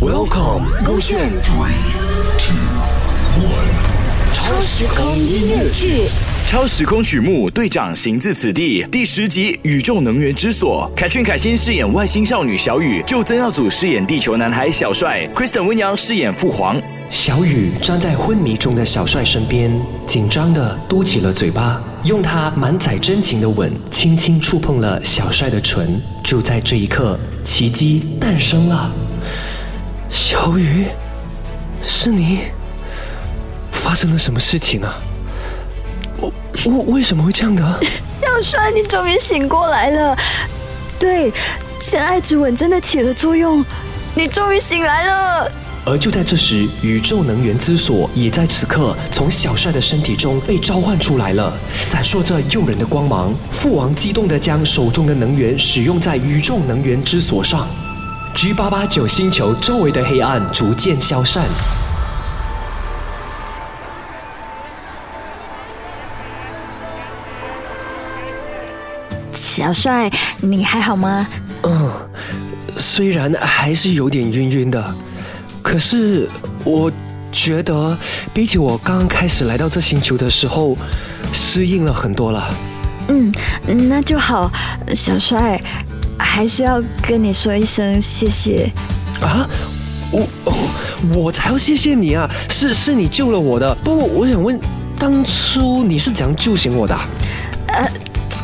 [0.00, 1.28] Welcome，勾选。
[4.32, 6.08] 超时空音乐剧。
[6.46, 16.80] 超时空曲目队长行自此地第十集宇宙能源之所，凯俊凯欣饰演外星少女小雨，就曾耀祖饰演地球男孩小帅，Kristen 温阳饰演父皇。
[17.10, 19.68] 小雨站在昏迷中的小帅身边，
[20.06, 26.00] 紧张的嘟起了嘴巴，用他满载真情的吻轻轻触碰了小帅的唇。
[26.22, 28.92] 就在这一刻，奇迹诞生了。
[30.08, 30.86] 小雨，
[31.82, 32.40] 是你？
[33.72, 34.98] 发生了什么事情啊？
[36.18, 36.32] 我
[36.64, 37.80] 我为什么会这样的？
[38.20, 40.16] 小帅，你终于醒过来了。
[40.98, 41.32] 对，
[41.78, 43.64] 真爱之吻真的起了作用，
[44.14, 45.50] 你终于醒来了。
[45.84, 53.32] 而就在这时，宇宙能源之锁也在此刻从小帅的身体中被召唤出来了，闪烁着诱人的光芒。
[53.52, 57.66] 父王激动地将手中的能源使用在宇宙能源之锁上
[58.34, 61.44] ，G 八八九星球周围的黑暗逐渐消散。
[69.32, 71.26] 小帅，你还好吗？
[71.62, 71.90] 嗯，
[72.76, 74.94] 虽然还是有点晕晕的，
[75.62, 76.28] 可是
[76.62, 76.90] 我
[77.32, 77.98] 觉得
[78.32, 80.76] 比起我刚刚开始来到这星球的时候，
[81.32, 82.48] 适应了很多了。
[83.08, 83.32] 嗯，
[83.88, 84.48] 那就好。
[84.94, 85.60] 小帅，
[86.18, 88.70] 还是要跟你说一声谢谢。
[89.20, 89.48] 啊，
[90.10, 90.26] 我
[91.14, 92.28] 我才要谢谢你啊！
[92.50, 93.74] 是是你救了我的。
[93.84, 94.58] 不过我想问，
[94.98, 96.98] 当初你是怎样救醒我的？
[97.68, 97.88] 呃。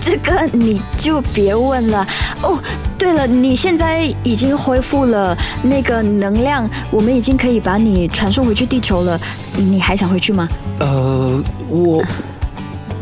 [0.00, 2.06] 这个你就别问了
[2.42, 2.58] 哦。
[2.96, 9.20] 对了，你现在已经恢复了那个能量，我们已经可以把你传送回去地球了。
[9.56, 10.48] 你还想回去吗？
[10.78, 12.02] 呃，我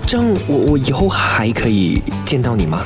[0.07, 2.83] 这样，我我以后还可以见到你吗？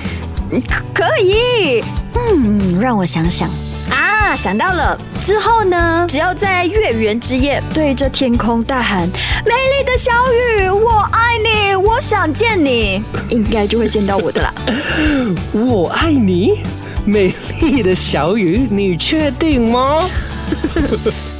[0.95, 1.83] 可以。
[2.15, 3.49] 嗯，让我想想
[3.91, 4.35] 啊。
[4.37, 6.07] 想到了之后呢？
[6.09, 9.09] 只要在月圆之夜对着天空大喊
[9.45, 14.55] “美丽的小雨，我爱你，我想见你”， 应该就会见到我的啦。
[15.53, 16.61] 我爱你，
[17.05, 20.09] 美丽的小雨，你确定吗？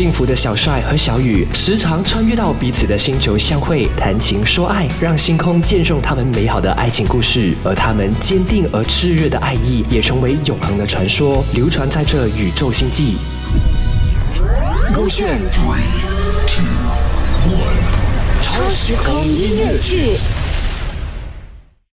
[0.00, 7.54] 幸福的小帅和小雨时常穿越到彼此的星球相会，谈情说爱，让星空见证他们美好的爱情故事。
[7.62, 13.18] 而他们坚定而炽热的爱意，也成为永恒的传说，流传在这宇宙星际。
[14.94, 15.38] 勾选
[16.46, 16.64] ，two
[17.52, 20.16] one，超时空音乐剧。